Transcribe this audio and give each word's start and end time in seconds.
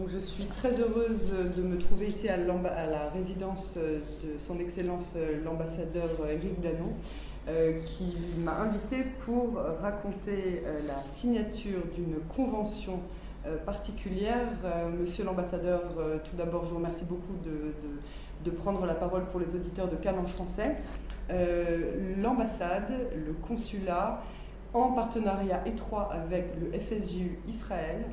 Je 0.00 0.18
suis 0.18 0.46
très 0.46 0.80
heureuse 0.80 1.30
de 1.54 1.60
me 1.60 1.76
trouver 1.76 2.06
ici 2.06 2.26
à, 2.26 2.38
la 2.38 3.10
résidence 3.10 3.76
de 3.76 4.38
son 4.38 4.58
Excellence 4.58 5.16
l'ambassadeur 5.44 6.08
Éric 6.30 6.62
Danon, 6.62 6.94
euh, 7.46 7.82
qui 7.84 8.16
m'a 8.38 8.56
invité 8.60 9.04
pour 9.18 9.56
raconter 9.82 10.62
euh, 10.64 10.80
la 10.88 11.04
signature 11.04 11.82
d'une 11.94 12.20
convention 12.34 13.00
euh, 13.44 13.58
particulière. 13.58 14.48
Monsieur 14.98 15.24
l'ambassadeur, 15.24 15.82
tout 16.24 16.36
d'abord, 16.38 16.64
je 16.64 16.70
vous 16.70 16.78
remercie 16.78 17.04
beaucoup 17.04 17.36
de, 17.44 17.74
de, 18.50 18.50
prendre 18.50 18.86
la 18.86 18.94
parole 18.94 19.26
pour 19.26 19.40
les 19.40 19.54
auditeurs 19.54 19.88
de 19.88 19.96
Cannes 19.96 20.20
en 20.20 20.26
français. 20.26 20.76
L'ambassade, 22.16 23.10
le 23.14 23.34
consulat, 23.46 24.22
en 24.72 24.92
partenariat 24.92 25.60
étroit 25.66 26.10
avec 26.14 26.46
le 26.58 26.80
FSJU 26.80 27.38
Israël, 27.46 28.06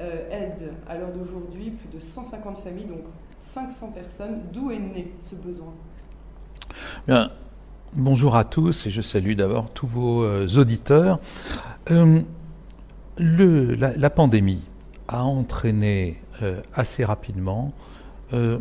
euh, 0.00 0.28
aide 0.28 0.72
à 0.88 0.96
l'heure 0.96 1.12
d'aujourd'hui 1.12 1.70
plus 1.70 1.88
de 1.88 2.02
150 2.02 2.58
familles, 2.58 2.86
donc 2.86 3.04
500 3.38 3.92
personnes. 3.92 4.40
D'où 4.52 4.72
est 4.72 4.78
né 4.80 5.12
ce 5.20 5.36
besoin? 5.36 5.72
Bonjour 7.92 8.34
à 8.34 8.44
tous 8.44 8.86
et 8.86 8.90
je 8.90 9.00
salue 9.00 9.34
d'abord 9.34 9.70
tous 9.70 9.86
vos 9.86 10.24
euh, 10.24 10.48
auditeurs. 10.56 11.20
Euh, 11.92 12.22
le, 13.18 13.74
la, 13.76 14.10
pandémie 14.10 14.62
a 15.06 15.22
entraîné 15.22 16.20
assez 16.72 17.04
rapidement 17.04 17.72
de 18.32 18.60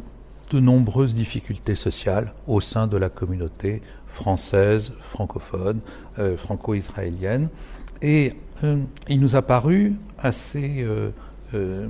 nombreuses 0.51 1.15
difficultés 1.15 1.73
sociales 1.73 2.35
au 2.47 2.61
sein 2.61 2.85
de 2.85 2.95
la 2.95 3.09
communauté 3.09 3.81
française, 4.05 4.93
francophone, 4.99 5.79
franco-israélienne. 6.37 7.49
Et 8.03 8.31
il 9.09 9.19
nous 9.19 9.35
a 9.35 9.41
paru 9.41 9.95
assez 10.19 10.85
euh, 11.53 11.87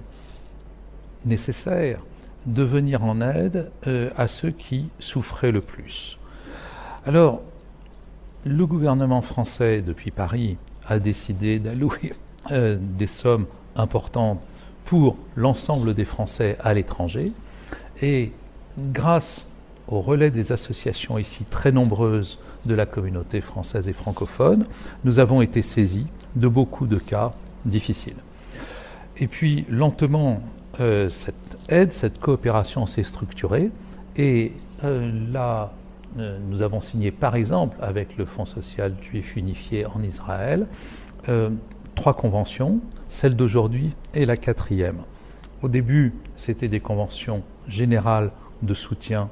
nécessaire 1.26 2.00
de 2.46 2.64
venir 2.64 3.04
en 3.04 3.22
aide 3.22 3.72
euh, 3.88 4.10
à 4.18 4.28
ceux 4.28 4.52
qui 4.52 4.90
souffraient 5.00 5.52
le 5.52 5.62
plus. 5.62 6.18
Alors, 7.06 7.42
le 8.46 8.66
gouvernement 8.66 9.22
français, 9.22 9.82
depuis 9.82 10.12
Paris, 10.12 10.58
a 10.86 11.00
décidé 11.00 11.60
d'allouer 11.60 12.14
euh, 12.52 12.78
des 12.80 13.08
sommes 13.08 13.46
importantes 13.76 14.42
pour 14.84 15.16
l'ensemble 15.36 15.94
des 15.94 16.06
Français 16.06 16.58
à 16.62 16.74
l'étranger. 16.74 17.32
Et 18.02 18.32
grâce 18.78 19.46
au 19.88 20.02
relais 20.02 20.32
des 20.32 20.52
associations 20.52 21.18
ici 21.18 21.46
très 21.46 21.72
nombreuses 21.72 22.40
de 22.66 22.74
la 22.74 22.86
communauté 22.86 23.42
française 23.42 23.90
et 23.90 23.94
francophone, 23.94 24.64
nous 25.04 25.20
avons 25.20 25.42
été 25.42 25.62
saisis 25.62 26.08
de 26.36 26.48
beaucoup 26.48 26.88
de 26.88 26.98
cas 26.98 27.34
difficiles. 27.66 28.18
Et 29.18 29.28
puis, 29.28 29.66
lentement, 29.70 30.42
euh, 30.80 31.10
cette 31.10 31.36
aide, 31.70 31.94
cette 31.94 32.20
coopération 32.20 32.86
s'est 32.86 33.04
structurée. 33.04 33.70
Et 34.16 34.54
euh, 34.84 35.12
là, 35.32 35.74
euh, 36.18 36.40
nous 36.50 36.62
avons 36.62 36.82
signé, 36.82 37.12
par 37.12 37.36
exemple, 37.36 37.78
avec 37.82 38.18
le 38.18 38.26
Fonds 38.26 38.46
social 38.46 38.96
juif 39.02 39.36
unifié 39.36 39.86
en 39.86 40.02
Israël, 40.02 40.68
trois 41.96 42.16
conventions. 42.16 42.80
Celle 43.08 43.36
d'aujourd'hui 43.36 43.96
est 44.14 44.26
la 44.26 44.36
quatrième. 44.36 44.98
Au 45.62 45.70
début, 45.70 46.14
c'était 46.36 46.68
des 46.68 46.82
conventions 46.82 47.44
générales 47.68 48.32
de 48.62 48.74
soutien 48.74 49.30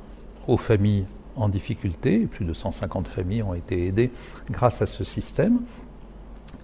aux 0.47 0.57
familles 0.57 1.05
en 1.35 1.49
difficulté. 1.49 2.27
Plus 2.27 2.45
de 2.45 2.53
150 2.53 3.07
familles 3.07 3.43
ont 3.43 3.53
été 3.53 3.87
aidées 3.87 4.11
grâce 4.49 4.81
à 4.81 4.85
ce 4.85 5.03
système. 5.03 5.61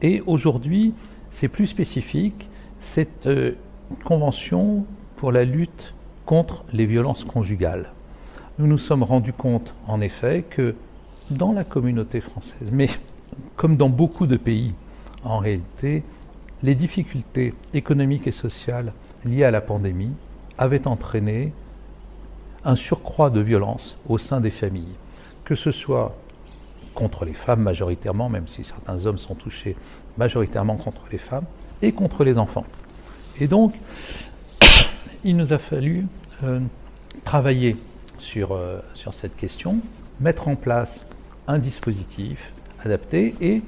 Et 0.02 0.22
aujourd'hui, 0.26 0.94
c'est 1.30 1.48
plus 1.48 1.68
spécifique 1.68 2.50
cette 2.80 3.28
euh, 3.28 3.54
convention 4.04 4.86
pour 5.16 5.32
la 5.32 5.46
lutte 5.46 5.94
contre 6.26 6.64
les 6.74 6.86
violences 6.86 7.24
conjugales. 7.24 7.92
Nous 8.60 8.68
nous 8.68 8.78
sommes 8.78 9.04
rendus 9.04 9.34
compte, 9.34 9.74
en 9.88 10.02
effet, 10.02 10.44
que 10.48 10.76
dans 11.30 11.52
la 11.52 11.64
communauté 11.64 12.22
française, 12.22 12.70
mais 12.72 12.90
comme 13.56 13.78
dans 13.78 13.90
beaucoup 13.90 14.28
de 14.28 14.38
pays, 14.38 14.74
en 15.24 15.40
réalité, 15.40 16.04
les 16.64 16.76
difficultés 16.76 17.54
économiques 17.74 18.28
et 18.28 18.32
sociales 18.32 18.94
liées 19.26 19.44
à 19.44 19.52
la 19.52 19.62
pandémie 19.62 20.14
avaient 20.58 20.88
entraîné 20.88 21.54
un 22.68 22.76
surcroît 22.76 23.30
de 23.30 23.40
violence 23.40 23.98
au 24.08 24.18
sein 24.18 24.42
des 24.42 24.50
familles, 24.50 24.96
que 25.46 25.56
ce 25.56 25.72
soit 25.72 26.16
contre 26.94 27.24
les 27.24 27.34
femmes 27.34 27.62
majoritairement, 27.62 28.28
même 28.28 28.48
si 28.48 28.64
certains 28.66 29.06
hommes 29.06 29.18
sont 29.18 29.36
touchés 29.36 29.78
majoritairement 30.18 30.76
contre 30.76 31.04
les 31.10 31.18
femmes, 31.18 31.46
et 31.82 31.94
contre 31.94 32.26
les 32.26 32.38
enfants. 32.38 32.66
Et 33.40 33.48
donc, 33.48 33.74
il 35.24 35.38
nous 35.38 35.54
a 35.54 35.58
fallu 35.58 36.08
euh, 36.44 36.60
travailler 37.24 37.78
sur, 38.18 38.52
euh, 38.52 38.80
sur 38.96 39.14
cette 39.14 39.38
question, 39.38 39.80
mettre 40.20 40.50
en 40.50 40.56
place 40.56 41.06
un 41.48 41.60
dispositif 41.60 42.52
adapté 42.84 43.34
et, 43.40 43.62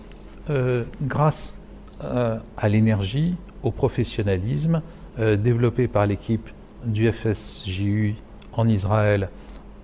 euh, 0.49 0.83
grâce 1.01 1.53
à 2.01 2.69
l'énergie, 2.69 3.35
au 3.61 3.71
professionnalisme 3.71 4.81
développé 5.17 5.89
par 5.89 6.07
l'équipe 6.07 6.49
du 6.85 7.11
FSJU 7.11 8.15
en 8.59 8.67
Israël 8.67 9.29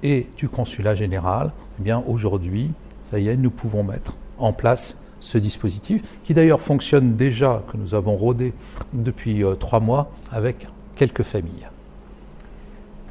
et 0.03 0.27
du 0.37 0.49
consulat 0.49 0.95
général, 0.95 1.51
eh 1.79 1.83
bien 1.83 2.03
aujourd'hui, 2.07 2.71
ça 3.09 3.19
y 3.19 3.29
est, 3.29 3.37
nous 3.37 3.49
pouvons 3.49 3.83
mettre 3.83 4.15
en 4.37 4.53
place 4.53 4.97
ce 5.19 5.37
dispositif, 5.37 6.03
qui 6.23 6.33
d'ailleurs 6.33 6.61
fonctionne 6.61 7.15
déjà, 7.15 7.63
que 7.71 7.77
nous 7.77 7.95
avons 7.95 8.15
rodé 8.15 8.53
depuis 8.93 9.43
euh, 9.43 9.55
trois 9.55 9.79
mois 9.79 10.11
avec 10.31 10.67
quelques 10.95 11.23
familles. 11.23 11.67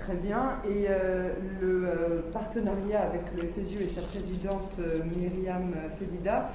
Très 0.05 0.17
bien. 0.17 0.59
Et 0.69 0.87
euh, 0.89 1.31
le 1.61 1.87
euh, 1.87 2.21
partenariat 2.31 3.03
avec 3.03 3.23
le 3.35 3.49
FSU 3.49 3.83
et 3.83 3.89
sa 3.89 4.03
présidente 4.03 4.79
Myriam 5.17 5.73
Felida, 5.99 6.51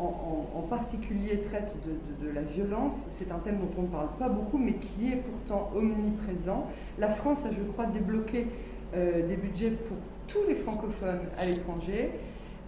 en, 0.00 0.62
particulier, 0.62 1.40
traite 1.40 1.76
de, 1.86 2.26
de 2.26 2.32
la 2.32 2.42
violence. 2.42 3.06
C'est 3.08 3.30
un 3.30 3.38
thème 3.38 3.58
dont 3.58 3.70
on 3.78 3.82
ne 3.82 3.88
parle 3.88 4.08
pas 4.18 4.28
beaucoup, 4.28 4.58
mais 4.58 4.74
qui 4.74 5.12
est 5.12 5.16
pourtant 5.16 5.70
omniprésent. 5.74 6.66
La 6.98 7.08
France 7.08 7.46
a, 7.46 7.52
je 7.52 7.62
crois, 7.62 7.86
débloqué 7.86 8.46
des 8.94 9.36
budgets 9.36 9.70
pour 9.70 9.96
tous 10.26 10.44
les 10.48 10.56
francophones 10.56 11.28
à 11.38 11.44
l'étranger 11.46 12.10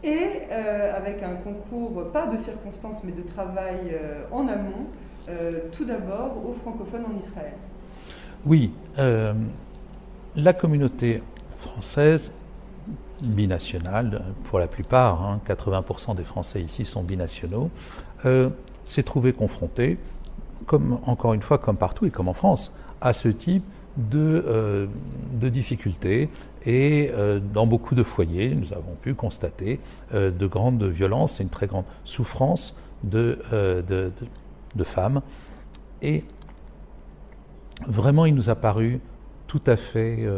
et 0.03 0.43
euh, 0.51 0.97
avec 0.97 1.23
un 1.23 1.35
concours, 1.35 2.11
pas 2.13 2.27
de 2.27 2.39
circonstances, 2.39 3.03
mais 3.05 3.13
de 3.13 3.23
travail 3.23 3.93
euh, 3.93 4.23
en 4.31 4.49
amont, 4.49 4.87
euh, 5.29 5.61
tout 5.73 5.85
d'abord 5.85 6.43
aux 6.47 6.53
francophones 6.53 7.05
en 7.05 7.19
Israël. 7.19 7.53
Oui, 8.47 8.73
la 8.97 10.53
communauté 10.53 11.23
française, 11.59 12.33
binationale 13.21 14.23
pour 14.45 14.59
la 14.59 14.67
plupart, 14.67 15.39
80% 15.47 16.11
hein, 16.11 16.15
des 16.15 16.25
Français 16.25 16.63
ici 16.63 16.85
sont 16.85 17.03
binationaux, 17.03 17.71
s'est 18.85 19.03
trouvée 19.03 19.33
confrontée, 19.33 19.99
comme, 20.67 20.99
encore 21.05 21.35
une 21.35 21.43
fois, 21.43 21.59
comme 21.59 21.77
partout 21.77 22.07
et 22.07 22.11
comme 22.11 22.29
en 22.29 22.33
France, 22.33 22.73
à 23.01 23.13
ce 23.13 23.29
type 23.29 23.65
de, 23.97 24.45
euh, 24.47 24.87
de 25.33 25.49
difficultés 25.49 26.29
et 26.65 27.11
euh, 27.15 27.41
dans 27.41 27.67
beaucoup 27.67 27.95
de 27.95 28.03
foyers, 28.03 28.55
nous 28.55 28.73
avons 28.73 28.95
pu 29.01 29.15
constater 29.15 29.81
euh, 30.15 30.31
de 30.31 30.47
grandes 30.47 30.85
violences 30.85 31.41
et 31.41 31.43
une 31.43 31.49
très 31.49 31.67
grande 31.67 31.85
souffrance 32.05 32.77
de, 33.03 33.39
de, 33.51 34.13
de, 34.75 34.85
femmes. 34.85 35.23
Et 36.03 36.23
vraiment, 37.87 38.27
il 38.27 38.35
nous 38.35 38.51
a 38.51 38.55
paru 38.55 39.01
tout 39.47 39.61
à 39.67 39.77
fait 39.77 40.29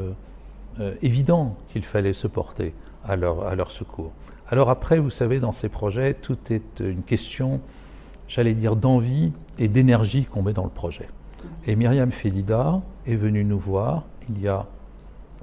évident 1.03 1.57
qu'il 1.73 1.85
fallait 1.85 2.15
se 2.15 2.27
porter 2.27 2.75
à 3.05 3.17
leur, 3.17 3.47
à 3.47 3.55
leur 3.55 3.71
secours. 3.71 4.13
Alors 4.49 4.71
après, 4.71 4.99
vous 4.99 5.11
savez, 5.11 5.41
dans 5.41 5.53
ces 5.53 5.69
projets, 5.69 6.15
tout 6.15 6.39
est 6.51 6.81
une 6.81 7.03
question, 7.03 7.61
j'allais 8.29 8.55
dire, 8.55 8.77
d'envie 8.77 9.33
et 9.59 9.69
d'énergie 9.69 10.25
qu'on 10.25 10.43
met 10.43 10.53
dans 10.53 10.65
le 10.65 10.71
projet. 10.71 11.09
Et 11.67 11.77
Myriam 11.77 12.11
Felida 12.11 12.81
est 13.07 13.17
venue 13.17 13.45
nous 13.45 13.59
voir 13.59 14.05
il 14.29 14.41
y 14.41 14.49
a 14.49 14.67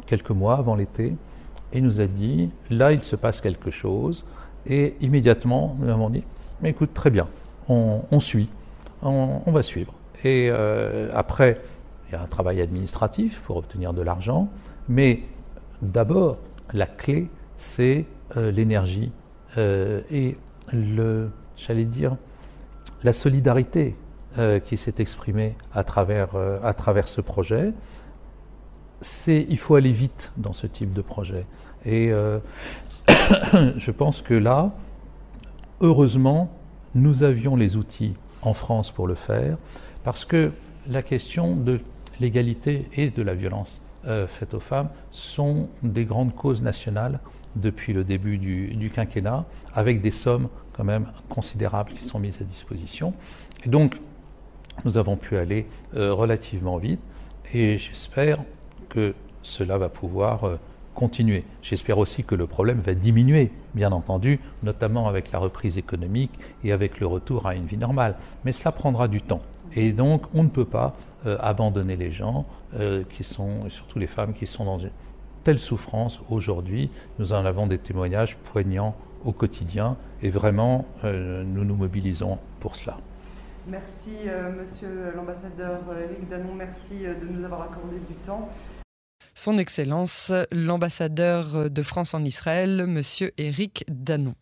quelques 0.06 0.32
mois 0.32 0.58
avant 0.58 0.76
l'été 0.76 1.16
et 1.74 1.82
nous 1.82 2.02
a 2.02 2.08
dit 2.08 2.50
là 2.70 2.92
il 2.92 3.04
se 3.04 3.16
passe 3.16 3.42
quelque 3.42 3.72
chose 3.72 4.26
et 4.66 4.96
immédiatement 5.02 5.76
nous 5.80 5.90
avons 5.90 6.10
dit 6.10 6.24
mais 6.62 6.70
écoute 6.70 6.94
très 6.94 7.10
bien 7.10 7.28
on, 7.68 8.20
suit 8.20 8.50
on, 9.04 9.52
va 9.52 9.62
suivre 9.62 9.94
et 10.24 10.50
euh, 10.50 11.10
après 11.14 11.62
il 12.10 12.14
y 12.14 12.16
a 12.16 12.22
un 12.22 12.28
travail 12.28 12.62
administratif 12.62 13.42
pour 13.42 13.58
obtenir 13.58 13.94
de 13.94 14.02
l'argent 14.02 14.50
mais 14.88 15.24
d'abord 15.82 16.38
la 16.74 16.86
clé 16.86 17.30
c'est 17.56 18.06
euh, 18.38 18.52
l'énergie 18.52 19.12
euh, 19.58 20.02
et 20.10 20.38
le 20.72 21.30
j'allais 21.58 21.86
dire 21.86 22.16
la 23.04 23.14
solidarité 23.14 23.96
euh, 24.38 24.60
qui 24.60 24.78
s'est 24.78 24.96
exprimé 25.00 25.56
à 25.74 25.84
travers, 25.84 26.36
à 26.64 26.74
travers 26.74 27.08
ce 27.08 27.22
projet. 27.22 27.74
C'est, 29.02 29.46
il 29.50 29.58
faut 29.58 29.76
aller 29.76 29.92
vite 29.92 30.32
dans 30.38 30.52
ce 30.52 30.68
type 30.68 30.94
de 30.94 31.02
projet. 31.02 31.46
Et 31.86 32.10
je 33.78 33.92
pense 33.92 34.22
que 34.22 34.34
là, 34.34 34.72
heureusement, 35.80 36.52
nous 36.96 37.24
avions 37.24 37.56
les 37.56 37.78
outils 37.78 38.16
en 38.42 38.54
France 38.54 38.92
pour 38.92 39.08
le 39.08 39.16
faire, 39.16 39.58
parce 40.04 40.26
que 40.26 40.52
la 40.88 41.02
question 41.02 41.56
de 41.56 41.80
l'égalité 42.20 42.88
et 42.94 43.10
de 43.10 43.22
la 43.22 43.34
violence 43.34 43.82
euh, 44.08 44.28
faite 44.28 44.54
aux 44.54 44.60
femmes 44.60 44.90
sont 45.12 45.70
des 45.84 46.06
grandes 46.06 46.34
causes 46.34 46.62
nationales 46.62 47.20
depuis 47.56 47.94
le 47.94 48.04
début 48.04 48.38
du, 48.38 48.92
quinquennat, 48.94 49.46
avec 49.74 50.02
des 50.02 50.12
sommes 50.12 50.48
quand 50.74 50.84
même 50.84 51.08
considérables 51.28 51.92
qui 51.94 52.04
sont 52.04 52.20
mises 52.20 52.40
à 52.42 52.46
disposition. 52.46 53.14
Et 53.66 53.70
donc, 53.70 54.00
nous 54.86 54.98
avons 54.98 55.18
pu 55.18 55.36
aller 55.36 55.66
euh, 55.96 56.14
relativement 56.14 56.78
vite 56.78 57.02
et 57.54 57.78
j'espère 57.78 58.38
que 58.88 59.14
cela 59.42 59.78
va 59.78 59.90
pouvoir 59.90 60.46
euh, 60.46 60.56
continuer. 60.96 61.44
J'espère 61.62 61.98
aussi 61.98 62.24
que 62.24 62.36
le 62.36 62.48
problème 62.48 62.80
va 62.80 62.94
diminuer, 62.94 63.52
bien 63.74 63.92
entendu, 63.92 64.40
notamment 64.64 65.08
avec 65.08 65.32
la 65.32 65.40
reprise 65.40 65.78
économique 65.78 66.32
et 66.64 66.72
avec 66.72 67.00
le 67.00 67.08
retour 67.08 67.48
à 67.48 67.56
une 67.56 67.66
vie 67.66 67.78
normale. 67.78 68.16
Mais 68.46 68.54
cela 68.54 68.72
prendra 68.72 69.08
du 69.08 69.22
temps. 69.22 69.42
Et 69.76 69.92
donc, 69.92 70.24
on 70.34 70.44
ne 70.44 70.50
peut 70.50 70.66
pas 70.66 70.96
euh, 71.26 71.38
abandonner 71.40 71.96
les 71.96 72.12
gens, 72.12 72.46
euh, 72.76 73.04
qui 73.10 73.24
sont, 73.24 73.70
surtout 73.70 74.00
les 74.00 74.08
femmes 74.08 74.34
qui 74.34 74.48
sont 74.48 74.66
dans 74.66 74.80
une 74.80 74.92
telle 75.44 75.60
souffrance 75.60 76.22
aujourd'hui. 76.30 76.90
Nous 77.18 77.34
en 77.34 77.46
avons 77.46 77.68
des 77.68 77.78
témoignages 77.78 78.38
poignants 78.38 78.96
au 79.26 79.32
quotidien 79.32 79.98
et 80.22 80.30
vraiment, 80.30 80.86
euh, 81.04 81.44
nous 81.44 81.66
nous 81.66 81.76
mobilisons 81.76 82.38
pour 82.60 82.76
cela. 82.76 82.98
Merci, 83.68 84.12
monsieur 84.58 85.14
l'ambassadeur 85.16 85.82
Eric 85.92 86.28
Danon. 86.28 86.56
Merci 86.56 87.04
de 87.04 87.28
nous 87.30 87.44
avoir 87.46 87.64
accordé 87.64 87.98
du 88.08 88.16
temps. 88.16 88.50
Son 89.36 89.60
Excellence, 89.60 90.32
l'ambassadeur 90.52 91.70
de 91.70 91.84
France 91.84 92.14
en 92.16 92.24
Israël, 92.26 92.86
monsieur 92.88 93.32
Eric 93.38 93.86
Danon 93.88 94.34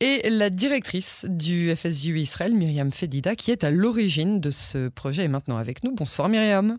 et 0.00 0.28
la 0.30 0.50
directrice 0.50 1.26
du 1.28 1.74
FSU 1.74 2.18
Israël, 2.18 2.54
Myriam 2.54 2.90
Fedida, 2.90 3.36
qui 3.36 3.50
est 3.50 3.64
à 3.64 3.70
l'origine 3.70 4.40
de 4.40 4.50
ce 4.50 4.88
projet, 4.88 5.24
est 5.24 5.28
maintenant 5.28 5.56
avec 5.56 5.84
nous. 5.84 5.92
Bonsoir 5.92 6.28
Myriam. 6.28 6.78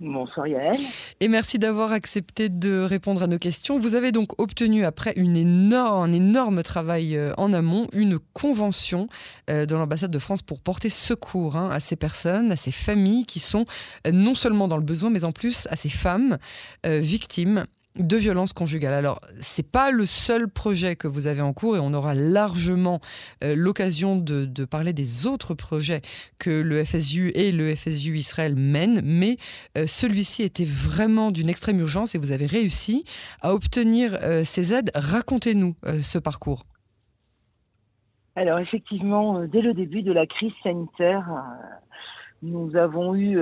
Bonsoir 0.00 0.46
Yael. 0.46 0.80
Et 1.20 1.28
merci 1.28 1.58
d'avoir 1.58 1.92
accepté 1.92 2.48
de 2.48 2.80
répondre 2.80 3.22
à 3.22 3.26
nos 3.26 3.36
questions. 3.36 3.78
Vous 3.78 3.96
avez 3.96 4.12
donc 4.12 4.40
obtenu, 4.40 4.86
après 4.86 5.12
une 5.16 5.36
énorme, 5.36 6.02
un 6.02 6.12
énorme 6.14 6.62
travail 6.62 7.18
euh, 7.18 7.34
en 7.36 7.52
amont, 7.52 7.86
une 7.92 8.18
convention 8.32 9.08
euh, 9.50 9.66
de 9.66 9.74
l'ambassade 9.74 10.10
de 10.10 10.18
France 10.18 10.40
pour 10.40 10.62
porter 10.62 10.88
secours 10.88 11.56
hein, 11.56 11.68
à 11.70 11.80
ces 11.80 11.96
personnes, 11.96 12.50
à 12.50 12.56
ces 12.56 12.72
familles 12.72 13.26
qui 13.26 13.40
sont 13.40 13.66
euh, 14.06 14.10
non 14.10 14.34
seulement 14.34 14.68
dans 14.68 14.78
le 14.78 14.82
besoin, 14.82 15.10
mais 15.10 15.24
en 15.24 15.32
plus 15.32 15.68
à 15.70 15.76
ces 15.76 15.90
femmes 15.90 16.38
victimes 16.84 17.66
de 17.96 18.16
violence 18.16 18.52
conjugale. 18.52 18.94
Alors, 18.94 19.20
c'est 19.40 19.68
pas 19.68 19.90
le 19.90 20.06
seul 20.06 20.48
projet 20.48 20.94
que 20.94 21.08
vous 21.08 21.26
avez 21.26 21.40
en 21.40 21.52
cours 21.52 21.76
et 21.76 21.80
on 21.80 21.92
aura 21.92 22.14
largement 22.14 23.00
euh, 23.42 23.54
l'occasion 23.56 24.16
de, 24.16 24.64
parler 24.64 24.92
des 24.92 25.26
autres 25.26 25.54
projets 25.54 26.00
que 26.38 26.50
le 26.50 26.84
FSU 26.84 27.30
et 27.34 27.50
le 27.50 27.74
FSU 27.74 28.16
Israël 28.16 28.54
mènent, 28.54 29.00
mais 29.04 29.36
euh, 29.76 29.86
celui-ci 29.86 30.42
était 30.42 30.64
vraiment 30.64 31.32
d'une 31.32 31.48
extrême 31.48 31.80
urgence 31.80 32.14
et 32.14 32.18
vous 32.18 32.32
avez 32.32 32.46
réussi 32.46 33.04
à 33.42 33.54
obtenir 33.54 34.16
euh, 34.22 34.44
ces 34.44 34.72
aides. 34.72 34.90
Racontez-nous 34.94 35.74
ce 36.02 36.18
parcours. 36.18 36.64
Alors, 38.36 38.58
effectivement, 38.60 39.44
dès 39.46 39.60
le 39.60 39.74
début 39.74 40.02
de 40.02 40.12
la 40.12 40.26
crise 40.26 40.52
sanitaire, 40.62 41.26
nous 42.42 42.76
avons 42.76 43.14
eu 43.16 43.36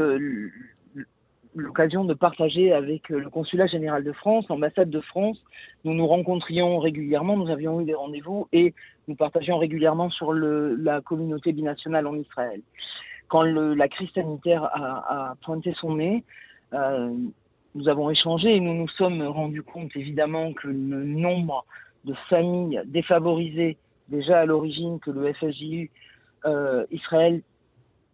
l'occasion 1.63 2.05
de 2.05 2.15
partager 2.15 2.73
avec 2.73 3.11
euh, 3.11 3.19
le 3.19 3.31
consulat 3.31 3.67
général 3.67 4.05
de 4.05 4.13
France, 4.13 4.47
l'ambassade 4.49 4.91
de 4.91 5.01
France. 5.01 5.39
Nous 5.85 5.95
nous 5.95 6.07
rencontrions 6.07 6.79
régulièrement, 6.79 7.37
nous 7.37 7.51
avions 7.51 7.81
eu 7.81 7.85
des 7.85 7.95
rendez-vous 7.95 8.49
et 8.53 8.75
nous 9.07 9.15
partagions 9.15 9.59
régulièrement 9.59 10.11
sur 10.11 10.33
la 10.33 11.01
communauté 11.01 11.53
binationale 11.53 12.07
en 12.07 12.15
Israël. 12.15 12.61
Quand 13.29 13.43
la 13.43 13.89
crise 13.89 14.11
sanitaire 14.15 14.65
a, 14.65 15.31
a 15.31 15.35
pointé 15.43 15.75
son 15.81 15.97
nez, 15.97 16.25
euh, 16.73 17.11
nous 17.75 17.89
avons 17.89 18.11
échangé 18.11 18.57
et 18.57 18.61
nous 18.61 18.75
nous 18.75 18.89
sommes 18.89 19.23
rendus 19.23 19.63
compte 19.63 19.95
évidemment 19.95 20.53
que 20.53 20.69
le 20.69 21.05
nombre 21.05 21.65
de 22.05 22.15
familles 22.29 22.83
défavorisées 22.87 23.77
déjà 24.09 24.41
à 24.41 24.47
l'origine 24.47 24.99
que 25.01 25.11
le 25.11 25.33
FSJU 25.33 25.91
euh, 26.45 26.87
Israël 26.91 27.43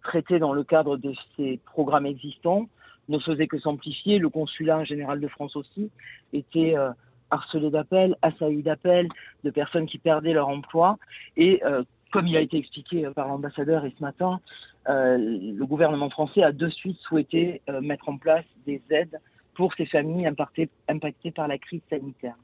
traitait 0.02 0.38
dans 0.38 0.52
le 0.52 0.64
cadre 0.64 0.96
de 0.96 1.14
ses 1.36 1.60
programmes 1.64 2.06
existants 2.06 2.68
ne 3.08 3.18
faisait 3.18 3.46
que 3.46 3.58
s'amplifier. 3.58 4.18
Le 4.18 4.28
consulat 4.28 4.84
général 4.84 5.20
de 5.20 5.28
France 5.28 5.56
aussi 5.56 5.90
était 6.32 6.76
euh, 6.76 6.90
harcelé 7.30 7.70
d'appels, 7.70 8.16
assailli 8.22 8.62
d'appels, 8.62 9.08
de 9.44 9.50
personnes 9.50 9.86
qui 9.86 9.98
perdaient 9.98 10.32
leur 10.32 10.48
emploi. 10.48 10.98
Et 11.36 11.62
euh, 11.64 11.82
comme 12.12 12.26
il 12.26 12.36
a 12.36 12.40
été 12.40 12.56
expliqué 12.56 13.06
euh, 13.06 13.12
par 13.12 13.28
l'ambassadeur 13.28 13.84
et 13.84 13.92
ce 13.96 14.02
matin, 14.02 14.40
le 14.86 15.64
gouvernement 15.64 16.10
français 16.10 16.42
a 16.42 16.52
de 16.52 16.68
suite 16.68 16.98
souhaité 16.98 17.62
mettre 17.80 18.10
en 18.10 18.18
place 18.18 18.44
des 18.66 18.82
aides 18.90 19.18
pour 19.54 19.72
ces 19.76 19.86
familles 19.86 20.26
impactées, 20.26 20.68
impactées 20.88 21.30
par 21.30 21.48
la 21.48 21.56
crise 21.56 21.80
sanitaire. 21.88 22.36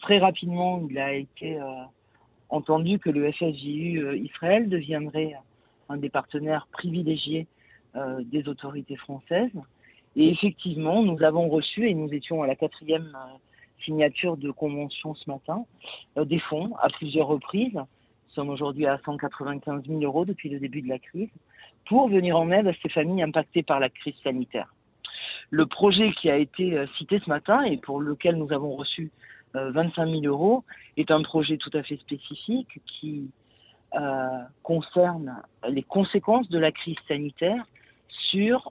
Très 0.00 0.16
rapidement, 0.16 0.82
il 0.88 0.98
a 0.98 1.12
été 1.12 1.58
entendu 2.48 2.98
que 2.98 3.10
le 3.10 3.30
FSJU 3.30 4.16
Israël 4.16 4.70
deviendrait 4.70 5.34
un 5.90 5.98
des 5.98 6.08
partenaires 6.08 6.66
privilégiés 6.72 7.46
des 8.22 8.48
autorités 8.48 8.96
françaises. 8.96 9.52
Et 10.16 10.30
effectivement, 10.30 11.02
nous 11.02 11.22
avons 11.22 11.48
reçu, 11.48 11.88
et 11.88 11.94
nous 11.94 12.12
étions 12.12 12.42
à 12.42 12.46
la 12.46 12.56
quatrième 12.56 13.14
euh, 13.14 13.36
signature 13.84 14.38
de 14.38 14.50
convention 14.50 15.14
ce 15.14 15.30
matin, 15.30 15.66
euh, 16.16 16.24
des 16.24 16.38
fonds 16.38 16.74
à 16.82 16.88
plusieurs 16.88 17.26
reprises. 17.26 17.74
Nous 17.74 18.34
sommes 18.34 18.48
aujourd'hui 18.48 18.86
à 18.86 18.98
195 19.04 19.84
000 19.86 20.00
euros 20.00 20.24
depuis 20.24 20.48
le 20.48 20.58
début 20.58 20.80
de 20.80 20.88
la 20.88 20.98
crise 20.98 21.28
pour 21.86 22.08
venir 22.08 22.36
en 22.38 22.50
aide 22.50 22.66
à 22.66 22.72
ces 22.82 22.88
familles 22.88 23.22
impactées 23.22 23.62
par 23.62 23.78
la 23.78 23.90
crise 23.90 24.16
sanitaire. 24.24 24.74
Le 25.50 25.66
projet 25.66 26.10
qui 26.12 26.30
a 26.30 26.38
été 26.38 26.76
euh, 26.76 26.86
cité 26.96 27.20
ce 27.22 27.28
matin 27.28 27.62
et 27.64 27.76
pour 27.76 28.00
lequel 28.00 28.36
nous 28.36 28.52
avons 28.52 28.74
reçu 28.74 29.12
25 29.54 30.10
000 30.10 30.24
euros 30.24 30.64
est 30.98 31.10
un 31.10 31.22
projet 31.22 31.56
tout 31.56 31.70
à 31.72 31.82
fait 31.82 31.96
spécifique 31.96 32.78
qui 32.86 33.30
concerne 34.62 35.40
les 35.66 35.82
conséquences 35.82 36.46
de 36.50 36.58
la 36.58 36.72
crise 36.72 36.96
sanitaire 37.08 37.64
sur 38.30 38.70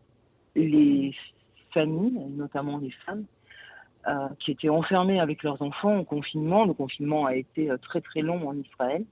les 0.53 1.15
familles, 1.75 2.17
notamment 2.35 2.77
les 2.79 2.91
femmes, 3.05 3.25
euh, 4.07 4.27
qui 4.39 4.51
étaient 4.51 4.69
enfermées 4.69 5.19
avec 5.19 5.43
leurs 5.43 5.61
enfants 5.61 5.97
en 5.97 6.03
confinement. 6.03 6.65
Le 6.65 6.73
confinement 6.73 7.25
a 7.25 7.35
été 7.35 7.69
euh, 7.69 7.77
très 7.77 8.01
très 8.01 8.21
long 8.21 8.47
en 8.47 8.55
Israël. 8.55 9.03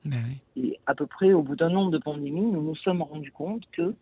Et 0.56 0.80
à 0.86 0.94
peu 0.94 1.08
près 1.08 1.34
au 1.34 1.42
bout 1.42 1.56
d'un 1.56 1.74
an 1.76 1.90
de 1.90 1.98
pandémie, 1.98 2.46
nous 2.46 2.62
nous 2.62 2.76
sommes 2.76 3.02
rendus 3.02 3.32
compte 3.32 3.64
que 3.72 3.96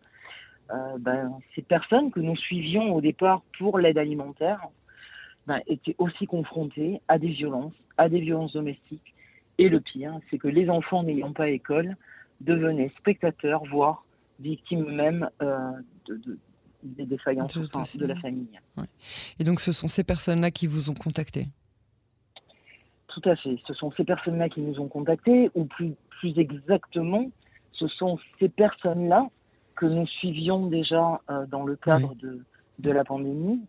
euh, 0.70 0.98
ben, 0.98 1.32
ces 1.54 1.62
personnes 1.62 2.10
que 2.10 2.20
nous 2.20 2.36
suivions 2.36 2.94
au 2.94 3.00
départ 3.00 3.42
pour 3.58 3.78
l'aide 3.78 3.96
alimentaire 3.96 4.68
ben, 5.46 5.60
étaient 5.66 5.96
aussi 5.98 6.26
confrontées 6.26 7.00
à 7.08 7.18
des 7.18 7.30
violences, 7.30 7.74
à 7.96 8.08
des 8.08 8.20
violences 8.20 8.52
domestiques. 8.52 9.14
Et 9.56 9.70
le 9.70 9.80
pire, 9.80 10.18
c'est 10.30 10.38
que 10.38 10.48
les 10.48 10.68
enfants 10.68 11.02
n'ayant 11.02 11.32
pas 11.32 11.48
école 11.48 11.96
devenaient 12.42 12.92
spectateurs, 12.98 13.62
voire 13.64 14.04
victimes 14.40 14.90
même 14.90 15.30
de, 15.40 16.16
de, 16.16 16.38
des 16.82 17.06
défaillances 17.06 17.56
de 17.96 18.06
la 18.06 18.16
famille. 18.16 18.58
Et 19.38 19.44
donc 19.44 19.60
ce 19.60 19.72
sont 19.72 19.88
ces 19.88 20.04
personnes-là 20.04 20.50
qui 20.50 20.66
vous 20.66 20.90
ont 20.90 20.94
contacté? 20.94 21.48
Tout 23.08 23.28
à 23.28 23.36
fait. 23.36 23.58
Ce 23.66 23.74
sont 23.74 23.92
ces 23.96 24.04
personnes-là 24.04 24.48
qui 24.48 24.60
nous 24.60 24.80
ont 24.80 24.88
contactés, 24.88 25.50
ou 25.54 25.64
plus, 25.64 25.94
plus 26.20 26.38
exactement, 26.38 27.30
ce 27.72 27.86
sont 27.88 28.18
ces 28.38 28.48
personnes-là 28.48 29.28
que 29.76 29.86
nous 29.86 30.06
suivions 30.06 30.66
déjà 30.66 31.20
euh, 31.30 31.46
dans 31.46 31.64
le 31.64 31.76
cadre 31.76 32.14
de, 32.14 32.44
de 32.78 32.90
la 32.90 33.04
pandémie 33.04 33.60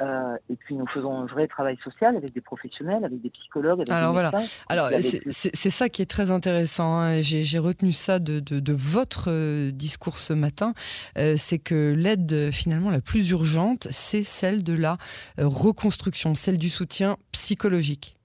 euh, 0.00 0.36
et 0.48 0.56
puis 0.56 0.76
nous 0.76 0.86
faisons 0.86 1.18
un 1.18 1.26
vrai 1.26 1.46
travail 1.46 1.76
social 1.84 2.16
avec 2.16 2.32
des 2.32 2.40
professionnels, 2.40 3.04
avec 3.04 3.20
des 3.20 3.28
psychologues. 3.30 3.80
Avec 3.80 3.90
Alors 3.90 4.14
des 4.14 4.20
voilà. 4.20 4.32
Alors 4.68 4.88
c'est 5.00 5.70
ça 5.70 5.88
qui 5.90 6.00
est 6.00 6.10
très 6.10 6.30
intéressant. 6.30 7.00
Hein. 7.00 7.22
J'ai 7.22 7.58
retenu 7.58 7.92
ça 7.92 8.18
de, 8.18 8.40
de, 8.40 8.60
de, 8.60 8.72
votre 8.72 9.26
euh, 9.28 9.70
discours 9.70 10.16
ce 10.16 10.32
matin. 10.32 10.72
Euh, 11.18 11.34
c'est 11.36 11.58
que 11.58 11.94
l'aide 11.94 12.50
finalement 12.50 12.90
la 12.90 13.00
plus 13.00 13.30
urgente, 13.30 13.88
c'est 13.90 14.22
celle 14.22 14.64
de 14.64 14.72
la 14.72 14.96
reconstruction, 15.36 16.34
celle 16.34 16.56
du 16.56 16.70
soutien 16.70 17.16
psychologique. 17.32 18.16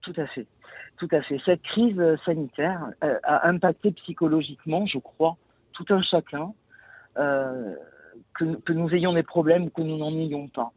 Tout 0.00 0.14
à 0.16 0.26
fait. 0.28 0.46
Tout 0.96 1.08
à 1.12 1.20
fait. 1.20 1.38
Cette 1.44 1.62
crise 1.62 2.00
sanitaire 2.24 2.80
a 3.02 3.48
impacté 3.48 3.90
psychologiquement, 3.92 4.86
je 4.86 4.98
crois, 4.98 5.36
tout 5.72 5.84
un 5.90 6.00
chacun. 6.02 6.52
Que, 7.14 8.54
que, 8.60 8.72
nous 8.72 8.94
ayons 8.94 9.14
des 9.14 9.22
problèmes 9.22 9.64
ou 9.64 9.70
que 9.70 9.82
nous 9.82 9.98
n'en 9.98 10.12
ayons 10.12 10.48
pas 10.48 10.72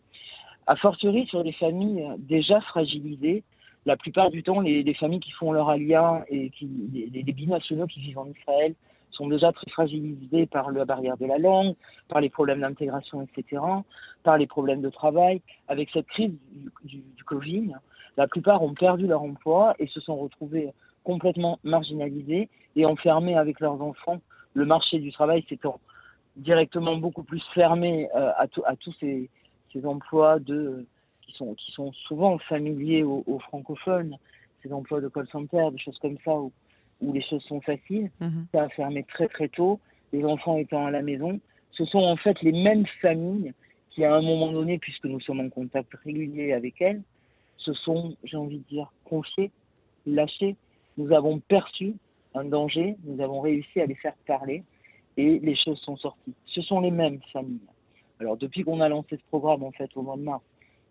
a 0.70 0.76
fortiori 0.76 1.26
sur 1.26 1.42
les 1.42 1.52
familles 1.54 2.08
déjà 2.20 2.62
fragilisées. 2.62 3.44
La 3.88 3.98
plupart 3.98 4.30
du 4.30 4.44
temps, 4.44 4.62
les, 4.62 4.94
familles 4.94 5.20
qui 5.20 5.32
font 5.32 5.52
leur 5.52 5.68
alia 5.68 6.24
et 6.30 6.52
les, 6.62 7.34
binationaux 7.34 7.88
qui 7.88 8.00
vivent 8.02 8.20
en 8.20 8.28
Israël 8.28 8.76
sont 9.10 9.28
déjà 9.28 9.52
très 9.52 9.70
fragilisés 9.72 10.46
par 10.46 10.70
la 10.70 10.86
barrière 10.86 11.18
de 11.18 11.26
la 11.26 11.40
langue, 11.40 11.74
par 12.08 12.22
les 12.22 12.30
problèmes 12.30 12.62
d'intégration, 12.62 13.24
etc., 13.24 13.64
par 14.22 14.38
les 14.38 14.46
problèmes 14.46 14.82
de 14.82 14.92
travail. 14.92 15.42
Avec 15.68 15.90
cette 15.92 16.06
crise 16.06 16.34
du, 16.84 17.24
Covid, 17.26 17.74
la 18.16 18.28
plupart 18.28 18.62
ont 18.62 18.76
perdu 18.76 19.08
leur 19.08 19.24
emploi 19.24 19.74
et 19.80 19.88
se 19.88 20.00
sont 20.00 20.18
retrouvés 20.18 20.70
complètement 21.04 21.58
marginalisés 21.64 22.48
et 22.76 22.86
enfermés 22.86 23.36
avec 23.36 23.60
leurs 23.60 23.82
enfants. 23.82 24.22
Le 24.54 24.66
marché 24.66 25.00
du 25.00 25.12
travail 25.12 25.44
s'étant 25.50 25.80
directement 26.36 26.96
beaucoup 26.96 27.24
plus 27.24 27.42
fermé 27.56 28.08
à, 28.12 28.46
à 28.66 28.76
tous 28.76 28.94
ces, 29.00 29.32
ces 29.74 29.86
emplois 29.86 30.40
de 30.40 30.86
qui 31.22 31.34
sont 31.34 31.54
qui 31.56 31.72
sont 31.72 31.92
souvent 32.08 32.38
familiers 32.40 33.04
aux, 33.04 33.40
francophones, 33.40 34.18
ces 34.64 34.72
emplois 34.74 35.02
de 35.02 35.08
call 35.08 35.28
center, 35.32 35.70
des 35.72 35.78
choses 35.78 35.98
comme 36.00 36.18
ça 36.26 36.36
où, 36.36 36.52
où 37.02 37.14
les 37.14 37.22
choses 37.22 37.44
sont 37.44 37.62
faciles. 37.62 38.10
Mhm. 38.20 38.48
Ça 38.54 38.64
a 38.64 38.70
fermé 38.70 39.04
très 39.04 39.28
très 39.28 39.50
tôt, 39.50 39.80
les 40.12 40.24
enfants 40.26 40.58
étant 40.58 40.86
à 40.86 40.92
la 40.92 41.02
maison. 41.02 41.40
Ce 41.72 41.86
sont 41.86 42.00
en 42.00 42.18
fait 42.18 42.42
les 42.42 42.52
mêmes 42.52 42.86
familles 43.02 43.54
qui, 43.92 44.04
à 44.04 44.14
un 44.14 44.22
moment 44.22 44.52
donné, 44.52 44.78
puisque 44.80 45.06
nous 45.06 45.20
sommes 45.22 45.40
en 45.40 45.50
contact 45.50 45.94
régulier 46.04 46.54
avec 46.54 46.82
elles, 46.82 47.02
se 47.58 47.74
sont, 47.74 48.16
j'ai 48.24 48.38
envie 48.38 48.60
de 48.60 48.64
dire, 48.64 48.92
confiées, 49.06 49.52
lâchées. 50.06 50.56
Nous 50.98 51.12
avons 51.14 51.40
perçu 51.40 51.94
un 52.36 52.46
danger, 52.46 52.96
nous 53.04 53.22
avons 53.22 53.42
réussi 53.42 53.82
à 53.82 53.86
les 53.86 53.96
faire 53.96 54.16
parler 54.28 54.64
et 55.18 55.40
les 55.40 55.56
choses 55.56 55.80
sont 55.80 55.98
sorties. 55.98 56.34
Ce 56.46 56.62
sont 56.62 56.80
les 56.80 56.92
mêmes 56.92 57.20
familles. 57.34 57.60
Alors 58.20 58.38
depuis 58.38 58.64
qu'on 58.64 58.82
a 58.82 58.90
lancé 58.90 59.18
ce 59.18 59.24
programme 59.30 59.64
en 59.64 59.72
fait 59.72 59.90
au 59.96 60.02
mois 60.02 60.18
de 60.18 60.24
mars, 60.24 60.44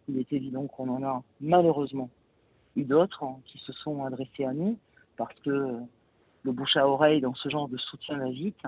il 0.08 0.18
est 0.18 0.32
évident 0.32 0.66
qu'on 0.66 0.88
en 0.88 1.02
a 1.02 1.23
malheureusement 1.40 2.08
eu 2.76 2.85
d'autres 2.85 3.23
hein, 3.23 3.37
qui 3.44 3.58
se 3.58 3.73
sont 3.73 4.04
adressés 4.04 4.44
à 4.44 4.52
nous 4.52 4.78
parce 5.16 5.38
que 5.40 5.75
le 6.42 6.52
bouche 6.52 6.76
à 6.76 6.88
oreille 6.88 7.20
dans 7.20 7.35
ce 7.35 7.49
genre 7.50 7.68
de 7.68 7.76
soutien 7.76 8.18
va 8.18 8.30
vite 8.30 8.62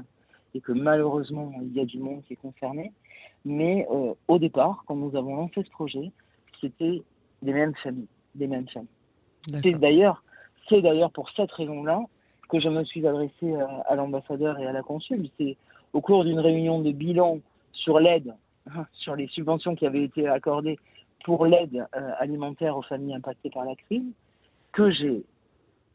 et 0.54 0.60
que 0.60 0.72
malheureusement 0.72 1.52
il 1.62 1.72
y 1.72 1.80
a 1.80 1.86
du 1.86 1.98
monde 1.98 2.22
qui 2.26 2.34
est 2.34 2.36
concerné. 2.36 2.92
Mais 3.46 3.86
euh, 3.90 4.12
au 4.28 4.38
départ, 4.38 4.84
quand 4.86 4.96
nous 4.96 5.16
avons 5.16 5.36
lancé 5.36 5.62
ce 5.62 5.70
projet, 5.70 6.10
c'était 6.60 7.02
les 7.42 7.52
mêmes 7.54 7.74
familles, 7.82 8.08
les 8.34 8.46
mêmes 8.46 8.68
familles. 8.68 8.88
C'est 9.62 9.72
d'ailleurs, 9.72 10.22
c'est 10.68 10.82
d'ailleurs 10.82 11.12
pour 11.12 11.30
cette 11.30 11.50
raison-là 11.52 12.02
que 12.50 12.60
je 12.60 12.68
me 12.68 12.84
suis 12.84 13.06
adressé 13.06 13.54
à, 13.54 13.84
à 13.86 13.94
l'ambassadeur 13.94 14.58
et 14.58 14.66
à 14.66 14.72
la 14.72 14.82
consul. 14.82 15.30
C'est 15.38 15.56
au 15.94 16.02
cours 16.02 16.24
d'une 16.24 16.40
réunion 16.40 16.80
de 16.80 16.92
bilan 16.92 17.38
sur 17.72 17.98
l'aide 17.98 18.34
sur 18.92 19.16
les 19.16 19.26
subventions 19.28 19.74
qui 19.74 19.86
avaient 19.86 20.04
été 20.04 20.28
accordées 20.28 20.78
pour 21.24 21.46
l'aide 21.46 21.86
euh, 21.94 22.10
alimentaire 22.18 22.76
aux 22.76 22.82
familles 22.82 23.14
impactées 23.14 23.50
par 23.50 23.64
la 23.64 23.74
crise, 23.74 24.12
que 24.72 24.90
j'ai 24.90 25.22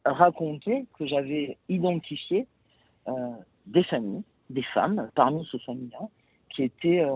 raconté, 0.04 0.86
que 1.00 1.06
j'avais 1.06 1.58
identifié 1.70 2.48
euh, 3.08 3.12
des 3.66 3.84
familles, 3.84 4.24
des 4.50 4.64
femmes 4.74 5.10
parmi 5.16 5.48
ces 5.52 5.60
familles-là, 5.60 6.08
qui 6.50 6.64
étaient 6.64 7.02
euh, 7.02 7.14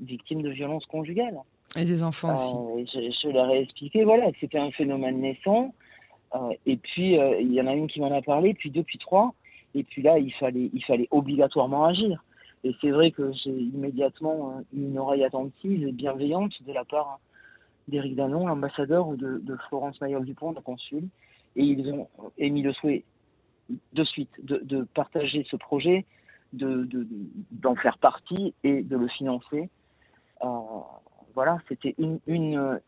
victimes 0.00 0.42
de 0.42 0.50
violences 0.50 0.86
conjugales. 0.86 1.38
Et 1.76 1.84
des 1.84 2.02
enfants 2.02 2.34
aussi. 2.34 2.90
Je, 2.92 3.10
je, 3.22 3.28
leur 3.28 3.50
ai 3.50 3.60
expliqué, 3.60 4.04
voilà, 4.04 4.30
que 4.32 4.38
c'était 4.40 4.58
un 4.58 4.70
phénomène 4.70 5.20
naissant. 5.20 5.74
et 6.64 6.76
puis, 6.76 7.14
il 7.14 7.52
y 7.52 7.60
en 7.60 7.66
a 7.66 7.74
une 7.74 7.88
qui 7.88 8.00
m'en 8.00 8.10
a 8.10 8.22
parlé, 8.22 8.54
puis 8.54 8.70
deux, 8.70 8.82
puis 8.82 8.98
trois. 8.98 9.34
Et 9.74 9.84
puis 9.84 10.00
là, 10.00 10.18
il 10.18 10.32
fallait, 10.34 10.70
il 10.72 10.82
fallait 10.84 11.08
obligatoirement 11.10 11.84
agir. 11.84 12.24
Et 12.64 12.74
c'est 12.80 12.90
vrai 12.90 13.10
que 13.12 13.32
j'ai 13.32 13.50
immédiatement 13.50 14.60
eu 14.72 14.82
une 14.82 14.98
oreille 14.98 15.24
attentive 15.24 15.86
et 15.86 15.92
bienveillante 15.92 16.52
de 16.62 16.72
la 16.72 16.84
part 16.84 17.20
d'Éric 17.86 18.16
Danon, 18.16 18.46
l'ambassadeur, 18.46 19.16
de, 19.16 19.56
Florence 19.68 20.00
Mayol-Dupont, 20.00 20.52
la 20.52 20.60
consul. 20.60 21.04
Et 21.56 21.62
ils 21.62 21.90
ont 21.92 22.08
émis 22.36 22.62
le 22.62 22.72
souhait 22.72 23.04
de 23.92 24.04
suite 24.04 24.30
de, 24.42 24.82
partager 24.94 25.46
ce 25.50 25.56
projet, 25.56 26.04
d'en 26.52 26.84
de, 26.84 27.78
faire 27.80 27.98
partie 27.98 28.54
et 28.64 28.82
de 28.82 28.96
le 28.96 29.08
financer. 29.08 29.68
Euh, 30.42 30.48
voilà, 31.34 31.58
c'était 31.68 31.94
une, 31.98 32.80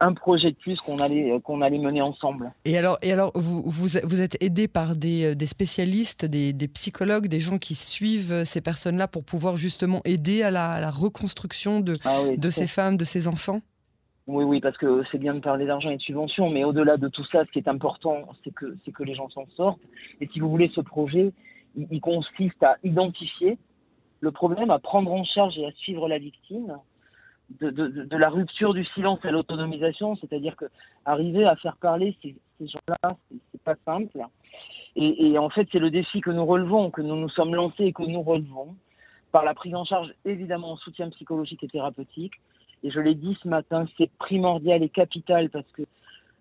un 0.00 0.14
projet 0.14 0.50
de 0.50 0.56
plus 0.56 0.80
qu'on 0.80 0.98
allait, 0.98 1.38
qu'on 1.44 1.60
allait 1.60 1.78
mener 1.78 2.00
ensemble. 2.00 2.52
Et 2.64 2.76
alors, 2.78 2.98
et 3.02 3.12
alors 3.12 3.32
vous, 3.34 3.62
vous, 3.64 3.96
êtes 4.20 4.42
aidé 4.42 4.66
par 4.66 4.96
des, 4.96 5.32
euh, 5.32 5.34
des 5.34 5.46
spécialistes, 5.46 6.24
des, 6.24 6.52
des, 6.52 6.68
psychologues, 6.68 7.26
des 7.26 7.40
gens 7.40 7.58
qui 7.58 7.74
suivent 7.74 8.32
euh, 8.32 8.44
ces 8.44 8.60
personnes-là 8.60 9.08
pour 9.08 9.24
pouvoir 9.24 9.56
justement 9.56 10.00
aider 10.04 10.42
à 10.42 10.50
la, 10.50 10.90
reconstruction 10.90 11.80
de, 11.80 11.98
ah 12.04 12.18
de 12.36 12.50
ces 12.50 12.66
femmes, 12.66 12.96
de 12.96 13.04
ces 13.04 13.28
enfants? 13.28 13.60
Oui, 14.26 14.44
oui, 14.44 14.60
parce 14.60 14.76
que 14.78 15.02
c'est 15.10 15.18
bien 15.18 15.34
de 15.34 15.40
parler 15.40 15.66
d'argent 15.66 15.90
et 15.90 15.96
de 15.96 16.02
subventions, 16.02 16.50
mais 16.50 16.64
au-delà 16.64 16.96
de 16.96 17.08
tout 17.08 17.24
ça, 17.30 17.44
ce 17.44 17.50
qui 17.50 17.58
est 17.58 17.68
important, 17.68 18.28
c'est 18.44 18.54
que, 18.54 18.76
c'est 18.84 18.92
que 18.92 19.02
les 19.02 19.14
gens 19.14 19.28
s'en 19.30 19.46
sortent. 19.56 19.80
Et 20.20 20.28
si 20.32 20.40
vous 20.40 20.48
voulez, 20.48 20.70
ce 20.74 20.80
projet, 20.80 21.32
il 21.76 22.00
consiste 22.00 22.62
à 22.62 22.76
identifier 22.84 23.58
le 24.20 24.30
problème, 24.30 24.70
à 24.70 24.78
prendre 24.78 25.12
en 25.12 25.24
charge 25.24 25.58
et 25.58 25.66
à 25.66 25.72
suivre 25.72 26.08
la 26.08 26.18
victime, 26.18 26.76
de, 27.60 27.70
de, 27.70 27.88
de, 27.88 28.16
la 28.16 28.28
rupture 28.28 28.74
du 28.74 28.84
silence 28.84 29.18
à 29.24 29.30
l'autonomisation, 29.30 30.16
c'est-à-dire 30.16 30.56
que 30.56 30.66
arriver 31.04 31.44
à 31.44 31.56
faire 31.56 31.76
parler 31.76 32.16
ces, 32.22 32.36
gens-là, 32.60 33.16
c'est 33.30 33.62
pas 33.62 33.74
simple. 33.84 34.18
Et, 34.96 35.30
et 35.30 35.38
en 35.38 35.50
fait, 35.50 35.68
c'est 35.72 35.78
le 35.78 35.90
défi 35.90 36.20
que 36.20 36.30
nous 36.30 36.44
relevons, 36.44 36.90
que 36.90 37.02
nous 37.02 37.16
nous 37.16 37.28
sommes 37.30 37.54
lancés 37.54 37.84
et 37.84 37.92
que 37.92 38.02
nous 38.02 38.22
relevons 38.22 38.76
par 39.32 39.44
la 39.44 39.54
prise 39.54 39.74
en 39.74 39.84
charge 39.84 40.12
évidemment 40.24 40.72
en 40.72 40.76
soutien 40.76 41.08
psychologique 41.10 41.62
et 41.64 41.68
thérapeutique. 41.68 42.34
Et 42.82 42.90
je 42.90 43.00
l'ai 43.00 43.14
dit 43.14 43.36
ce 43.42 43.48
matin, 43.48 43.86
c'est 43.98 44.10
primordial 44.18 44.82
et 44.82 44.88
capital 44.88 45.50
parce 45.50 45.70
que 45.72 45.82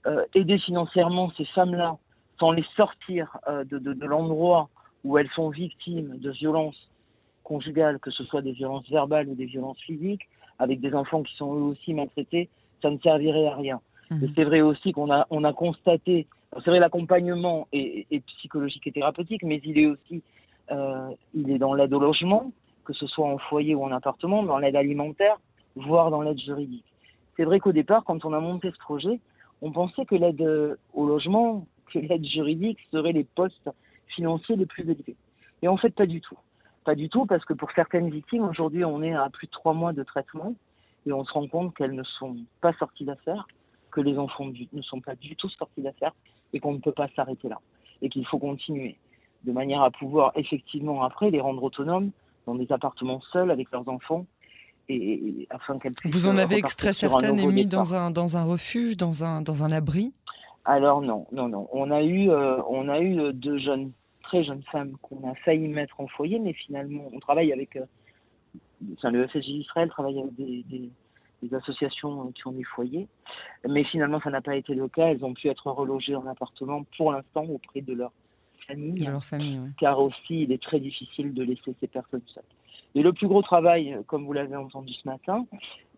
euh, 0.08 0.24
aider 0.34 0.58
financièrement 0.60 1.32
ces 1.38 1.46
femmes-là 1.46 1.98
sans 2.40 2.52
les 2.52 2.66
sortir 2.76 3.38
euh, 3.48 3.64
de, 3.66 3.78
de, 3.78 3.94
de 3.94 4.06
l'endroit 4.06 4.70
où 5.04 5.18
elles 5.18 5.30
sont 5.32 5.50
victimes 5.50 6.18
de 6.18 6.32
violences 6.32 6.89
conjugales, 7.50 8.00
que 8.00 8.12
ce 8.12 8.24
soit 8.26 8.44
des 8.44 8.52
violences 8.52 8.88
verbales 8.90 9.28
ou 9.28 9.36
des 9.36 9.46
violences 9.46 9.82
physiques, 9.82 10.30
avec 10.60 10.80
des 10.80 10.94
enfants 10.94 11.24
qui 11.24 11.36
sont 11.36 11.52
eux 11.56 11.64
aussi 11.72 11.94
maltraités, 11.94 12.48
ça 12.82 12.92
ne 12.92 13.00
servirait 13.00 13.48
à 13.48 13.56
rien. 13.56 13.82
Mhm. 14.12 14.24
Et 14.24 14.30
c'est 14.36 14.44
vrai 14.44 14.62
aussi 14.62 14.92
qu'on 14.92 15.12
a, 15.12 15.26
on 15.32 15.44
a 15.44 15.52
constaté, 15.52 16.28
c'est 16.54 16.70
vrai 16.70 16.80
l'accompagnement 16.80 17.68
est, 17.74 18.06
est, 18.12 18.24
psychologique 18.38 18.86
et 18.86 18.92
thérapeutique, 18.92 19.44
mais 19.44 19.60
il 19.64 19.80
est 19.80 19.88
aussi, 19.88 20.22
euh, 20.72 21.10
il 21.34 21.50
est 21.50 21.58
dans 21.58 21.74
l'aide 21.74 21.94
au 21.94 22.00
logement, 22.00 22.52
que 22.86 22.94
ce 22.94 23.08
soit 23.08 23.28
en 23.28 23.40
foyer 23.40 23.74
ou 23.74 23.84
en 23.84 23.92
appartement, 23.92 24.44
dans 24.44 24.60
l'aide 24.60 24.76
alimentaire, 24.76 25.38
voire 25.76 26.12
dans 26.12 26.22
l'aide 26.22 26.40
juridique. 26.40 26.86
C'est 27.36 27.46
vrai 27.46 27.60
qu'au 27.60 27.72
départ, 27.72 28.04
quand 28.04 28.26
on 28.26 28.34
a 28.34 28.40
monté 28.40 28.70
ce 28.72 28.78
projet, 28.78 29.20
on 29.62 29.72
pensait 29.72 30.06
que 30.06 30.16
l'aide 30.16 30.78
au 30.94 31.08
logement, 31.08 31.66
que 31.92 32.00
l'aide 32.00 32.26
juridique 32.26 32.80
seraient 32.92 33.12
les 33.12 33.24
postes 33.24 33.70
financiers 34.16 34.56
les 34.56 34.66
plus 34.66 34.84
élevés. 34.84 35.16
Et 35.62 35.68
en 35.68 35.78
fait, 35.78 35.92
pas 35.92 36.06
du 36.06 36.22
tout. 36.22 36.38
Pas 36.90 36.96
du 36.96 37.08
tout, 37.08 37.28
parce 37.28 37.46
que 37.46 37.54
pour 37.54 37.70
certaines 37.74 38.10
victimes, 38.10 38.46
aujourd'hui, 38.46 38.84
on 38.84 39.04
est 39.04 39.14
à 39.14 39.30
plus 39.30 39.46
de 39.46 39.52
trois 39.52 39.76
mois 39.76 39.94
de 39.94 40.02
traitement 40.02 40.56
et 41.06 41.14
on 41.14 41.24
se 41.24 41.32
rend 41.32 41.48
compte 41.48 41.76
qu'elles 41.76 41.94
ne 41.94 42.02
sont 42.02 42.36
pas 42.62 42.74
sorties 42.80 43.06
d'affaires, 43.06 43.48
que 43.92 44.02
les 44.02 44.18
enfants 44.18 44.48
ne 44.74 44.82
sont 44.82 45.00
pas 45.00 45.14
du 45.14 45.36
tout 45.36 45.50
sortis 45.50 45.84
d'affaires 45.84 46.16
et 46.52 46.60
qu'on 46.60 46.74
ne 46.74 46.80
peut 46.80 46.92
pas 46.92 47.08
s'arrêter 47.16 47.48
là 47.48 47.60
et 48.02 48.10
qu'il 48.10 48.26
faut 48.26 48.40
continuer 48.40 48.98
de 49.44 49.52
manière 49.52 49.84
à 49.84 49.92
pouvoir 49.92 50.32
effectivement 50.34 51.04
après 51.04 51.30
les 51.30 51.40
rendre 51.40 51.62
autonomes 51.62 52.10
dans 52.48 52.56
des 52.56 52.66
appartements 52.72 53.22
seuls 53.32 53.52
avec 53.52 53.70
leurs 53.70 53.88
enfants 53.88 54.26
et, 54.90 55.48
afin 55.52 55.78
qu'elles 55.78 55.92
puissent 55.92 56.12
Vous 56.12 56.28
en 56.28 56.40
avez 56.40 56.56
extrait 56.56 56.94
certaines 56.94 57.38
et 57.38 57.46
mis 57.46 57.68
dans 57.68 57.94
un, 57.94 58.10
dans 58.10 58.36
un 58.36 58.46
refuge, 58.46 58.98
dans 58.98 59.24
un, 59.24 59.44
dans 59.44 59.64
un 59.64 59.72
abri? 59.72 60.12
Alors 60.66 61.02
non, 61.02 61.28
non, 61.32 61.50
non. 61.50 61.70
On 61.72 61.92
a 61.92 62.02
eu, 62.02 62.32
euh, 62.32 62.60
on 62.68 62.90
a 62.90 63.00
eu 63.00 63.32
deux 63.32 63.60
jeunes 63.60 63.92
très 64.30 64.44
jeunes 64.44 64.64
femmes 64.72 64.96
qu'on 65.02 65.28
a 65.28 65.34
failli 65.36 65.68
mettre 65.68 66.00
en 66.00 66.08
foyer, 66.08 66.40
mais 66.40 66.54
finalement, 66.54 67.10
on 67.12 67.20
travaille 67.20 67.52
avec. 67.52 67.76
Euh, 67.76 67.86
enfin, 68.94 69.10
le 69.10 69.28
FSJ 69.28 69.50
Israël 69.50 69.90
travaille 69.90 70.20
avec 70.20 70.36
des, 70.36 70.64
des, 70.70 70.90
des, 71.42 71.56
associations 71.56 72.32
qui 72.32 72.48
ont 72.48 72.52
des 72.52 72.64
foyers, 72.64 73.08
mais 73.68 73.84
finalement, 73.86 74.22
ça 74.22 74.30
n'a 74.30 74.42
pas 74.42 74.56
été 74.56 74.76
le 74.76 74.88
cas. 74.88 75.08
Elles 75.08 75.26
ont 75.26 75.34
pu 75.34 75.48
être 75.48 75.68
relogées 75.68 76.16
en 76.16 76.28
appartement 76.28 76.86
pour 76.96 77.12
l'instant 77.12 77.44
auprès 77.46 77.82
de 77.82 77.94
leur 77.94 78.12
famille. 78.68 79.04
De 79.04 79.12
leur 79.12 79.24
famille. 79.24 79.60
Car 79.80 80.00
aussi, 80.00 80.44
il 80.44 80.52
est 80.52 80.62
très 80.62 80.80
difficile 80.80 81.34
de 81.34 81.44
laisser 81.44 81.76
ces 81.80 81.88
personnes 81.88 82.22
seules. 82.28 82.44
Et 82.96 83.04
le 83.04 83.14
plus 83.14 83.28
gros 83.28 83.42
travail, 83.42 83.98
comme 84.08 84.26
vous 84.26 84.34
l'avez 84.34 84.56
entendu 84.56 84.94
ce 84.94 85.08
matin, 85.08 85.46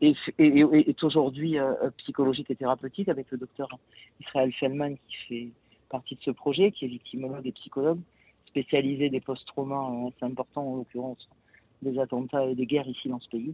est, 0.01 0.15
est, 0.39 0.89
est 0.89 1.03
aujourd'hui 1.03 1.57
euh, 1.57 1.89
psychologique 1.97 2.49
et 2.49 2.55
thérapeutique 2.55 3.07
avec 3.07 3.31
le 3.31 3.37
docteur 3.37 3.69
Israël 4.19 4.51
Fellman 4.53 4.95
qui 5.07 5.15
fait 5.27 5.49
partie 5.91 6.15
de 6.15 6.21
ce 6.21 6.31
projet, 6.31 6.71
qui 6.71 6.85
est 6.85 6.87
victimologue 6.87 7.45
et 7.45 7.51
psychologue, 7.51 7.99
spécialisé 8.51 9.09
des 9.09 9.21
post-traumas 9.21 9.89
euh, 9.89 10.09
c'est 10.19 10.25
important 10.25 10.73
en 10.73 10.75
l'occurrence 10.77 11.27
des 11.81 11.99
attentats 11.99 12.45
et 12.45 12.55
des 12.55 12.65
guerres 12.65 12.87
ici 12.87 13.09
dans 13.09 13.19
ce 13.19 13.29
pays, 13.29 13.53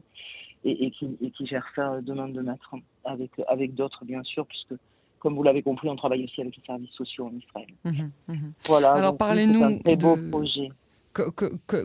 et, 0.63 0.85
et, 0.85 0.91
qui, 0.91 1.17
et 1.21 1.31
qui, 1.31 1.47
gère 1.47 1.65
ça 1.75 2.01
de 2.01 2.13
main 2.13 2.27
de 2.27 2.41
maître 2.41 2.75
avec, 3.05 3.31
avec 3.47 3.73
d'autres 3.73 4.03
bien 4.05 4.23
sûr, 4.23 4.45
puisque 4.45 4.73
comme 5.19 5.35
vous 5.35 5.43
l'avez 5.43 5.63
compris, 5.63 5.89
on 5.89 5.95
travaille 5.95 6.23
aussi 6.23 6.41
avec 6.41 6.55
les 6.55 6.63
services 6.63 6.91
sociaux 6.91 7.27
en 7.27 7.35
Israël. 7.35 7.67
Mmh, 7.83 8.33
mmh. 8.33 8.51
Voilà. 8.67 8.93
Alors 8.93 9.17
parlez-nous 9.17 9.63
un 9.63 9.77
très 9.79 9.95
beau 9.95 10.15
projet. 10.31 10.69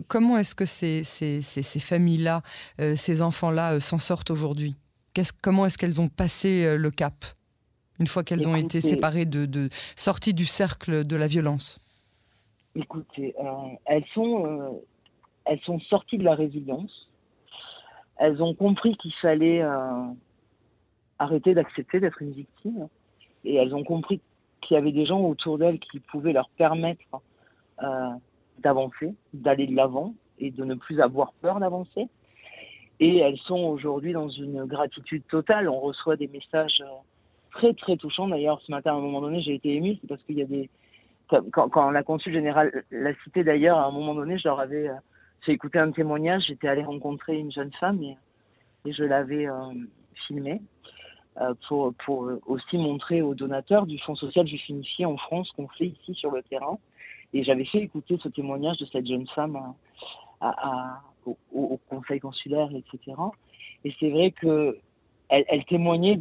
comment 0.07 0.37
est-ce 0.37 0.54
que 0.54 0.66
ces, 0.66 1.02
ces, 1.04 1.40
ces, 1.40 1.62
ces 1.62 1.81
familles-là, 1.81 2.42
euh, 2.81 2.95
ces 2.97 3.23
enfants-là 3.23 3.75
euh, 3.75 3.81
s'en 3.81 3.99
sortent 3.99 4.31
aujourd'hui? 4.31 4.76
Comment 5.42 5.66
est-ce 5.66 5.78
qu'elles 5.78 6.00
ont 6.00 6.09
passé 6.09 6.64
euh, 6.64 6.76
le 6.76 6.90
cap 6.90 7.25
une 8.00 8.07
fois 8.07 8.25
qu'elles 8.25 8.49
ont 8.49 8.57
été 8.57 8.81
séparées 8.81 9.26
de, 9.26 9.47
de 9.47 9.69
sorties 9.97 10.35
du 10.35 10.47
cercle 10.47 11.04
de 11.04 11.16
la 11.16 11.26
violence? 11.26 11.78
Écoutez, 12.74 13.34
euh, 13.38 13.44
elles 13.84 14.04
sont 14.14 14.46
euh, 14.46 14.70
elles 15.44 15.60
sont 15.60 15.78
sorties 15.80 16.16
de 16.16 16.24
la 16.24 16.34
résilience. 16.34 17.10
Elles 18.16 18.42
ont 18.42 18.54
compris 18.54 18.96
qu'il 18.96 19.12
fallait 19.14 19.62
euh, 19.62 20.04
arrêter 21.18 21.54
d'accepter 21.54 22.00
d'être 22.00 22.22
une 22.22 22.32
victime, 22.32 22.88
et 23.44 23.56
elles 23.56 23.74
ont 23.74 23.84
compris 23.84 24.20
qu'il 24.62 24.76
y 24.76 24.78
avait 24.78 24.92
des 24.92 25.04
gens 25.04 25.20
autour 25.20 25.58
d'elles 25.58 25.80
qui 25.80 26.00
pouvaient 26.00 26.32
leur 26.32 26.48
permettre 26.50 27.20
d'avancer, 28.60 29.12
d'aller 29.34 29.66
de 29.66 29.74
l'avant, 29.74 30.14
et 30.38 30.52
de 30.52 30.64
ne 30.64 30.74
plus 30.74 31.00
avoir 31.00 31.32
peur 31.32 31.58
d'avancer. 31.58 32.06
Et 33.00 33.18
elles 33.18 33.38
sont 33.38 33.58
aujourd'hui 33.58 34.12
dans 34.12 34.28
une 34.28 34.64
gratitude 34.66 35.26
totale. 35.26 35.68
On 35.68 35.80
reçoit 35.80 36.14
des 36.14 36.28
messages 36.28 36.80
très 37.50 37.74
très 37.74 37.96
touchants. 37.96 38.28
D'ailleurs, 38.28 38.60
ce 38.62 38.70
matin, 38.70 38.92
à 38.92 38.94
un 38.94 39.00
moment 39.00 39.20
donné, 39.20 39.42
j'ai 39.42 39.54
été 39.54 39.74
émue, 39.74 39.98
parce 40.08 40.22
qu'il 40.22 40.38
y 40.38 40.42
a 40.42 40.46
des 40.46 40.70
quand, 41.52 41.90
la 41.90 42.02
consul 42.02 42.32
générale 42.32 42.84
l'a 42.90 43.14
cité 43.24 43.44
d'ailleurs, 43.44 43.78
à 43.78 43.86
un 43.86 43.90
moment 43.90 44.14
donné, 44.14 44.38
je 44.38 44.48
leur 44.48 44.60
avais 44.60 44.90
fait 45.42 45.52
écouter 45.52 45.78
un 45.78 45.90
témoignage. 45.90 46.44
J'étais 46.48 46.68
allée 46.68 46.84
rencontrer 46.84 47.38
une 47.38 47.52
jeune 47.52 47.72
femme 47.80 48.02
et, 48.02 48.16
je 48.84 49.04
l'avais 49.04 49.46
filmée. 50.26 50.60
Euh, 51.40 51.54
pour, 52.04 52.30
aussi 52.46 52.76
montrer 52.76 53.22
aux 53.22 53.34
donateurs 53.34 53.86
du 53.86 53.98
Fonds 54.00 54.14
social 54.16 54.46
juif 54.46 54.68
unifié 54.68 55.06
en 55.06 55.16
France 55.16 55.50
qu'on 55.52 55.66
fait 55.68 55.86
ici 55.86 56.12
sur 56.14 56.30
le 56.30 56.42
terrain. 56.42 56.78
Et 57.32 57.42
j'avais 57.42 57.64
fait 57.64 57.78
écouter 57.78 58.18
ce 58.22 58.28
témoignage 58.28 58.76
de 58.76 58.84
cette 58.86 59.06
jeune 59.06 59.26
femme 59.28 59.58
au, 61.24 61.80
conseil 61.88 62.20
consulaire, 62.20 62.68
etc. 62.74 63.16
Et 63.84 63.94
c'est 63.98 64.10
vrai 64.10 64.32
que 64.32 64.78
elle, 65.30 65.44
elle 65.48 65.64
témoignait 65.64 66.20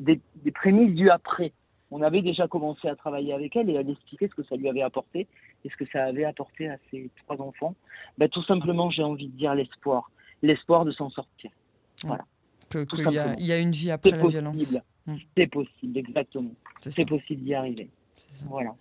des, 0.00 0.20
prémices 0.54 0.94
du 0.94 1.10
après. 1.10 1.52
On 1.90 2.02
avait 2.02 2.22
déjà 2.22 2.48
commencé 2.48 2.86
à 2.86 2.96
travailler 2.96 3.32
avec 3.32 3.56
elle 3.56 3.70
et 3.70 3.74
elle 3.74 3.88
expliquait 3.88 4.28
ce 4.28 4.34
que 4.34 4.46
ça 4.46 4.56
lui 4.56 4.68
avait 4.68 4.82
apporté 4.82 5.26
et 5.64 5.70
ce 5.70 5.76
que 5.76 5.86
ça 5.90 6.04
avait 6.04 6.24
apporté 6.24 6.68
à 6.68 6.76
ses 6.90 7.10
trois 7.24 7.40
enfants. 7.40 7.74
Ben, 8.18 8.28
tout 8.28 8.44
simplement, 8.44 8.90
j'ai 8.90 9.02
envie 9.02 9.28
de 9.28 9.36
dire 9.36 9.54
l'espoir, 9.54 10.10
l'espoir 10.42 10.84
de 10.84 10.92
s'en 10.92 11.10
sortir. 11.10 11.50
Voilà 12.04 12.24
qu'il 12.68 13.10
y, 13.10 13.44
y, 13.46 13.52
a 13.52 13.58
une 13.58 13.70
vie 13.70 13.90
après 13.90 14.10
la 14.10 14.26
violence. 14.26 14.76
Hmm. 15.06 15.16
C'est 15.36 15.46
possible, 15.46 15.98
exactement. 15.98 16.52
C'est 16.80 17.06
possible 17.06 17.42
d'y 17.42 17.54
arriver. 17.54 17.90
Voilà. 18.46 18.74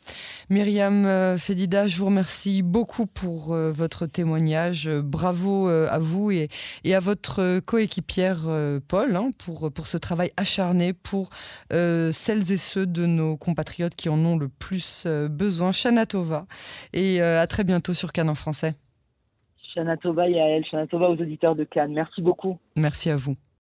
Myriam 0.49 1.05
euh, 1.05 1.37
Fedida, 1.37 1.87
je 1.87 1.97
vous 1.97 2.05
remercie 2.05 2.63
beaucoup 2.63 3.05
pour 3.05 3.53
euh, 3.53 3.73
votre 3.73 4.05
témoignage. 4.05 4.89
Bravo 4.89 5.67
euh, 5.67 5.87
à 5.91 5.99
vous 5.99 6.31
et, 6.31 6.47
et, 6.85 6.95
à 6.95 7.01
votre 7.01 7.59
coéquipière 7.59 8.43
Paul 8.87 9.15
hein, 9.17 9.31
pour, 9.37 9.71
pour 9.73 9.87
ce 9.87 9.97
travail 9.97 10.31
acharné 10.37 10.93
pour 10.93 11.29
celles 11.69 12.51
et 12.51 12.57
ceux 12.57 12.85
de 12.85 13.05
nos 13.05 13.35
compatriotes 13.35 13.95
qui 13.95 14.07
en 14.07 14.23
ont 14.23 14.37
le 14.37 14.47
plus 14.47 15.05
besoin. 15.29 15.71
Shana 15.71 16.05
Tova. 16.05 16.45
Et 16.93 17.21
à 17.21 17.45
très 17.47 17.63
bientôt 17.63 17.93
sur 17.93 18.13
Cannes 18.13 18.29
en 18.29 18.35
français. 18.35 18.75
Shana 19.73 19.97
Tova 19.97 20.29
et 20.29 20.39
à 20.39 20.47
elle, 20.47 20.65
Shana 20.65 20.87
Tova 20.87 21.09
aux 21.09 21.17
auditeurs 21.21 21.55
de 21.55 21.65
Cannes. 21.65 21.93
Merci 21.93 22.21
beaucoup. 22.21 22.57
Merci 22.75 23.09
à 23.09 23.17
vous. 23.17 23.35